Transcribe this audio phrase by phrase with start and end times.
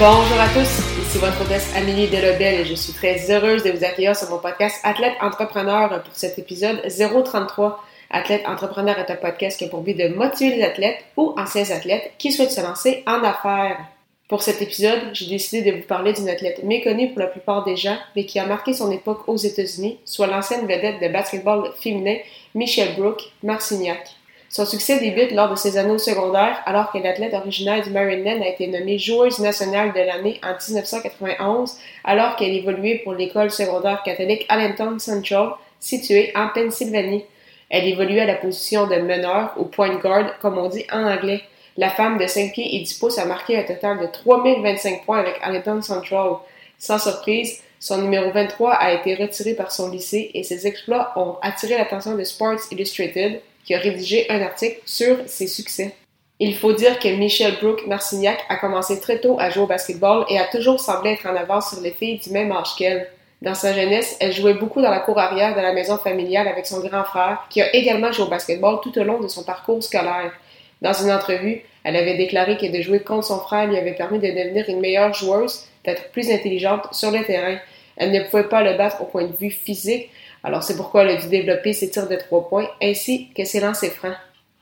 [0.00, 3.82] Bonjour à tous, ici votre hôtesse Amélie Delobel et je suis très heureuse de vous
[3.82, 7.84] accueillir sur mon podcast Athlète Entrepreneur pour cet épisode 033.
[8.08, 11.68] Athlète Entrepreneur est un podcast qui a pour but de motiver les athlètes ou anciens
[11.72, 13.78] athlètes qui souhaitent se lancer en affaires.
[14.28, 17.74] Pour cet épisode, j'ai décidé de vous parler d'une athlète méconnue pour la plupart des
[17.74, 22.18] gens, mais qui a marqué son époque aux États-Unis, soit l'ancienne vedette de basketball féminin
[22.54, 24.17] Michelle Brooke Marcignac.
[24.50, 28.40] Son succès débute lors de ses années au secondaire, alors que l'athlète originaire du Maryland
[28.40, 34.02] a été nommée joueuse nationale de l'année en 1991, alors qu'elle évoluait pour l'école secondaire
[34.02, 37.24] catholique Allentown Central, située en Pennsylvanie.
[37.68, 41.42] Elle évoluait à la position de meneur ou point guard, comme on dit en anglais.
[41.76, 45.18] La femme de 5 pieds et 10 pouces a marqué un total de 3025 points
[45.18, 46.36] avec Allentown Central.
[46.78, 51.36] Sans surprise, son numéro 23 a été retiré par son lycée et ses exploits ont
[51.42, 55.94] attiré l'attention de Sports Illustrated, qui a rédigé un article sur ses succès.
[56.40, 60.24] Il faut dire que Michelle Brooke Marcignac a commencé très tôt à jouer au basketball
[60.28, 63.08] et a toujours semblé être en avance sur les filles du même âge qu'elle.
[63.42, 66.66] Dans sa jeunesse, elle jouait beaucoup dans la cour arrière de la maison familiale avec
[66.66, 69.82] son grand frère, qui a également joué au basketball tout au long de son parcours
[69.82, 70.32] scolaire.
[70.80, 74.18] Dans une entrevue, elle avait déclaré que de jouer contre son frère lui avait permis
[74.18, 77.58] de devenir une meilleure joueuse, d'être plus intelligente sur le terrain.
[77.96, 80.10] Elle ne pouvait pas le battre au point de vue physique,
[80.44, 83.60] alors c'est pourquoi elle a dû développer ses tirs de trois points ainsi que ses
[83.60, 84.16] lancers francs.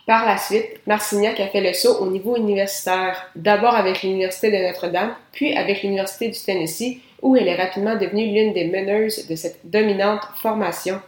[0.07, 4.65] Par la suite, Marcignac a fait le saut au niveau universitaire, d'abord avec l'Université de
[4.65, 9.35] Notre-Dame, puis avec l'Université du Tennessee, où elle est rapidement devenue l'une des meneuses de
[9.35, 11.01] cette dominante formation.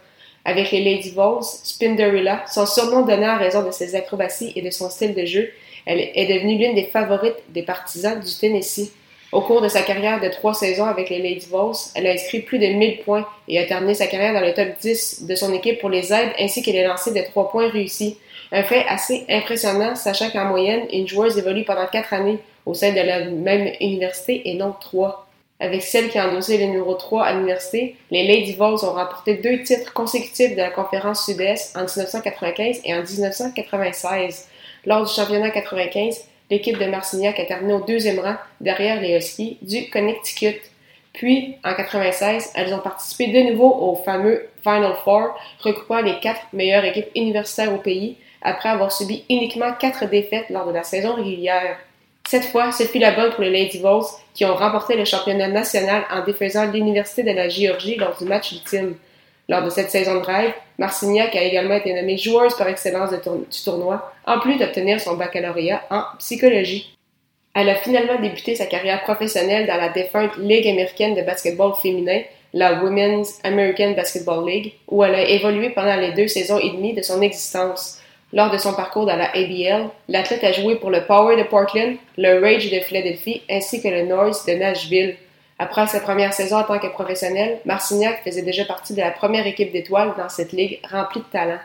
[0.43, 4.69] Avec les Lady Vols, Spinderella, son surnom donné en raison de ses acrobaties et de
[4.69, 5.49] son style de jeu,
[5.85, 8.91] elle est devenue l'une des favorites des partisans du Tennessee.
[9.31, 12.39] Au cours de sa carrière de trois saisons avec les Lady Vols, elle a inscrit
[12.39, 15.53] plus de 1000 points et a terminé sa carrière dans le top 10 de son
[15.53, 18.17] équipe pour les aides ainsi que les lancers de trois points réussis.
[18.51, 22.91] Un fait assez impressionnant, sachant qu'en moyenne, une joueuse évolue pendant quatre années au sein
[22.91, 25.27] de la même université et non trois.
[25.59, 29.33] Avec celle qui a endossé le numéro 3 à l'université, les Lady Vols ont remporté
[29.33, 34.47] deux titres consécutifs de la conférence Sud-Est en 1995 et en 1996.
[34.85, 39.57] Lors du championnat 95, l'équipe de Marcignac a terminé au deuxième rang derrière les Huskies
[39.61, 40.61] du Connecticut.
[41.13, 46.41] Puis, en 96, elles ont participé de nouveau au fameux Final Four, regroupant les quatre
[46.53, 51.15] meilleures équipes universitaires au pays, après avoir subi uniquement quatre défaites lors de la saison
[51.15, 51.77] régulière.
[52.27, 55.47] Cette fois, ce fut la bonne pour les Lady Vols qui ont remporté le championnat
[55.47, 58.95] national en défaisant l'Université de la Géorgie lors du match ultime.
[59.49, 63.63] Lors de cette saison de rêve, Marcignac a également été nommée joueuse par excellence du
[63.65, 66.95] tournoi, en plus d'obtenir son baccalauréat en psychologie.
[67.55, 72.21] Elle a finalement débuté sa carrière professionnelle dans la défunte Ligue américaine de basketball féminin,
[72.53, 76.93] la Women's American Basketball League, où elle a évolué pendant les deux saisons et demie
[76.93, 77.99] de son existence.
[78.31, 81.95] Lors de son parcours dans la ABL, l'athlète a joué pour le Power de Portland,
[82.17, 85.15] le Rage de Philadelphie ainsi que le North de Nashville.
[85.61, 89.45] Après sa première saison en tant que professionnel, Marcignac faisait déjà partie de la première
[89.45, 91.59] équipe d'étoiles dans cette ligue remplie de talent.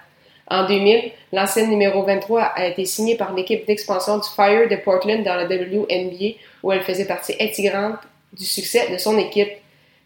[0.51, 5.23] En 2000, l'ancienne numéro 23 a été signée par l'équipe d'expansion du Fire de Portland
[5.23, 6.35] dans la WNBA,
[6.65, 7.99] où elle faisait partie intégrante
[8.33, 9.53] du succès de son équipe.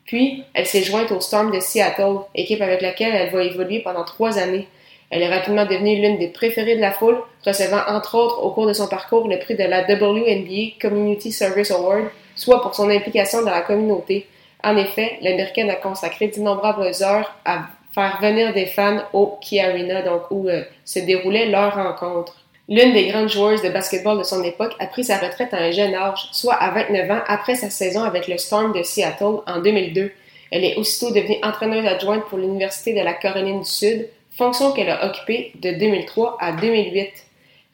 [0.04, 4.04] Puis, elle s'est jointe au Storm de Seattle, équipe avec laquelle elle va évoluer pendant
[4.04, 4.68] trois années.
[5.10, 8.66] Elle est rapidement devenue l'une des préférées de la foule, recevant entre autres au cours
[8.66, 12.04] de son parcours le prix de la WNBA Community Service Award
[12.38, 14.26] soit pour son implication dans la communauté.
[14.64, 20.02] En effet, l'Américaine a consacré d'innombrables heures à faire venir des fans au Key Arena,
[20.02, 22.36] donc où euh, se déroulait leur rencontre.
[22.68, 25.70] L'une des grandes joueuses de basketball de son époque a pris sa retraite à un
[25.70, 29.60] jeune âge, soit à 29 ans après sa saison avec le Storm de Seattle en
[29.60, 30.12] 2002.
[30.50, 34.90] Elle est aussitôt devenue entraîneuse adjointe pour l'Université de la Caroline du Sud, fonction qu'elle
[34.90, 37.10] a occupée de 2003 à 2008.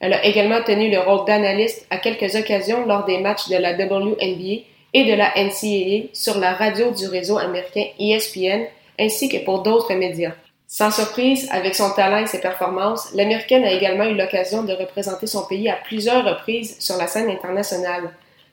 [0.04, 3.72] Elle a également tenu le rôle d'analyste à quelques occasions lors des matchs de la
[3.72, 8.66] WNBA et de la NCAA sur la radio du réseau américain ESPN
[9.00, 10.32] ainsi que pour d'autres médias.
[10.66, 15.26] Sans surprise, avec son talent et ses performances, l'Américaine a également eu l'occasion de représenter
[15.26, 18.10] son pays à plusieurs reprises sur la scène internationale.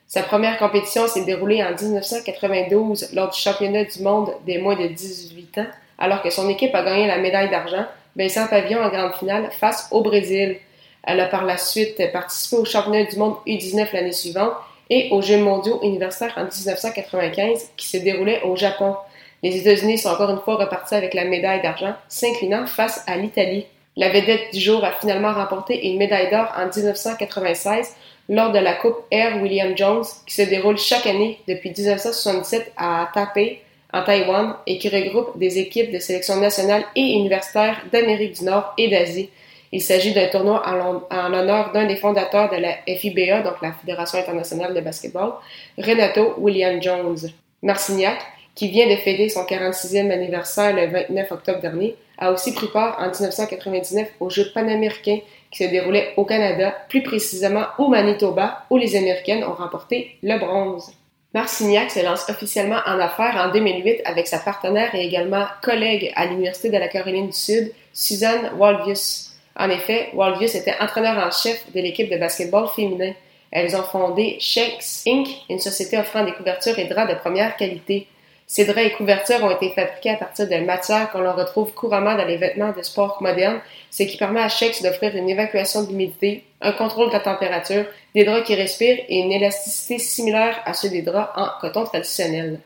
[0.08, 4.86] Sa première compétition s'est déroulée en 1992 lors du championnat du monde des moins de
[4.86, 5.66] 18 ans,
[5.98, 7.84] alors que son équipe a gagné la médaille d'argent,
[8.16, 10.56] baissant pavillon en grande finale face au Brésil.
[11.04, 14.52] Elle a par la suite participé au championnat du monde U19 l'année suivante
[14.88, 18.94] et aux Jeux mondiaux universitaires en 1995 qui se déroulaient au Japon.
[19.42, 23.66] Les États-Unis sont encore une fois repartis avec la médaille d'argent, s'inclinant face à l'Italie.
[23.96, 27.94] La vedette du jour a finalement remporté une médaille d'or en 1996
[28.28, 33.10] lors de la Coupe Air William Jones qui se déroule chaque année depuis 1977 à
[33.12, 33.60] Taipei,
[33.92, 38.72] en Taïwan, et qui regroupe des équipes de sélection nationale et universitaire d'Amérique du Nord
[38.78, 39.28] et d'Asie.
[39.72, 44.18] Il s'agit d'un tournoi en, l'honneur d'un des fondateurs de la FIBA, donc la Fédération
[44.18, 45.32] internationale de basketball,
[45.78, 47.18] Renato William Jones.
[47.62, 48.18] Marcignac,
[48.54, 52.98] qui vient de fêter son 46e anniversaire le 29 octobre dernier, a aussi pris part
[52.98, 55.20] en 1999 aux Jeux panaméricains
[55.50, 60.38] qui se déroulaient au Canada, plus précisément au Manitoba, où les Américaines ont remporté le
[60.38, 60.92] bronze.
[61.34, 66.26] Marcignac se lance officiellement en affaires en 2008 avec sa partenaire et également collègue à
[66.26, 69.31] l'Université de la Caroline du Sud, Suzanne Walvius.
[69.56, 73.12] En effet, Walvius était entraîneur en chef de l'équipe de basketball féminin.
[73.50, 78.06] Elles ont fondé Shakes Inc., une société offrant des couvertures et draps de première qualité.
[78.46, 82.24] Ces draps et couvertures ont été fabriqués à partir de matières qu'on retrouve couramment dans
[82.24, 83.60] les vêtements de sport modernes,
[83.90, 87.84] ce qui permet à Shex d'offrir une évacuation d'humidité, un contrôle de la température,
[88.14, 92.60] des draps qui respirent et une élasticité similaire à ceux des draps en coton traditionnel.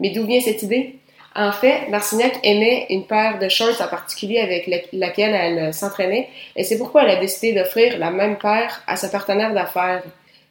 [0.00, 0.96] Mais d'où vient cette idée?
[1.34, 6.64] En fait, Marcignac aimait une paire de shorts en particulier avec laquelle elle s'entraînait, et
[6.64, 10.02] c'est pourquoi elle a décidé d'offrir la même paire à sa partenaire d'affaires.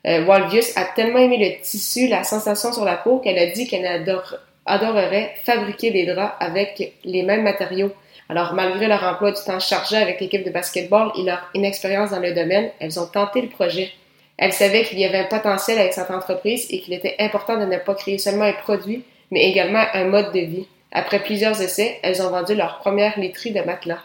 [0.07, 3.67] Euh, Walvius a tellement aimé le tissu, la sensation sur la peau, qu'elle a dit
[3.67, 4.35] qu'elle adore,
[4.65, 7.91] adoreraient fabriquer des draps avec les mêmes matériaux.
[8.27, 12.19] Alors, malgré leur emploi du temps chargé avec l'équipe de basketball et leur inexpérience dans
[12.19, 13.91] le domaine, elles ont tenté le projet.
[14.37, 17.65] Elles savaient qu'il y avait un potentiel avec cette entreprise et qu'il était important de
[17.65, 20.67] ne pas créer seulement un produit, mais également un mode de vie.
[20.91, 24.03] Après plusieurs essais, elles ont vendu leur première literie de matelas.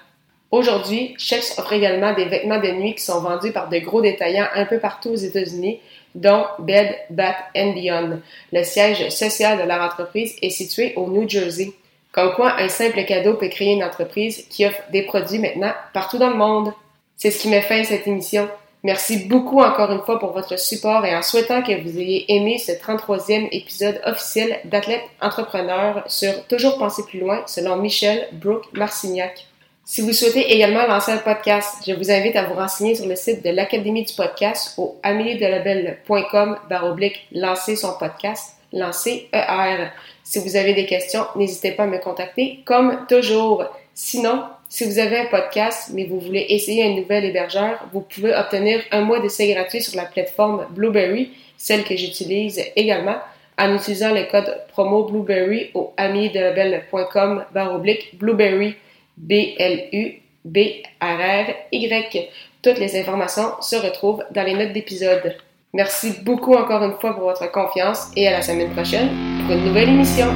[0.53, 4.47] Aujourd'hui, Shex offre également des vêtements de nuit qui sont vendus par de gros détaillants
[4.55, 5.81] un peu partout aux États-Unis,
[6.15, 8.21] dont Bed Bath Beyond.
[8.53, 11.73] Le siège social de leur entreprise est situé au New Jersey.
[12.13, 16.19] Comme quoi, un simple cadeau peut créer une entreprise qui offre des produits maintenant partout
[16.19, 16.73] dans le monde.
[17.17, 18.49] C'est ce qui met fin à cette émission.
[18.83, 22.59] Merci beaucoup encore une fois pour votre support et en souhaitant que vous ayez aimé
[22.59, 29.47] ce 33e épisode officiel d'Athlète Entrepreneur sur Toujours penser plus loin selon Michel Brooke Marcignac.
[29.85, 33.15] Si vous souhaitez également lancer un podcast, je vous invite à vous renseigner sur le
[33.15, 39.91] site de l'Académie du podcast au ameliedelabel.com baroblique lancer son podcast, lancer ER.
[40.25, 43.65] Si vous avez des questions, n'hésitez pas à me contacter comme toujours.
[43.99, 48.35] Sinon, si vous avez un podcast, mais vous voulez essayer un nouvel hébergeur, vous pouvez
[48.35, 53.17] obtenir un mois d'essai gratuit sur la plateforme Blueberry, celle que j'utilise également,
[53.59, 58.77] en utilisant le code promo Blueberry au ameliedelabel.com baroblique Blueberry.
[59.17, 60.21] B-L-U-B-R-R-Y.
[62.63, 65.37] Toutes les informations se retrouvent dans les notes d'épisode.
[65.73, 69.09] Merci beaucoup encore une fois pour votre confiance et à la semaine prochaine
[69.47, 70.29] pour une nouvelle émission.